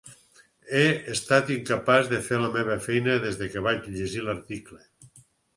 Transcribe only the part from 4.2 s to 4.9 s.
l'article.